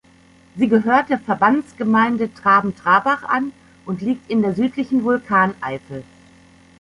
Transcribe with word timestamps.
Sie 0.55 0.67
gehört 0.67 1.09
der 1.09 1.19
Verbandsgemeinde 1.19 2.33
Traben-Trarbach 2.33 3.21
an 3.21 3.51
und 3.85 4.01
liegt 4.01 4.31
in 4.31 4.41
der 4.41 4.55
südlichen 4.55 5.03
Vulkaneifel. 5.03 6.03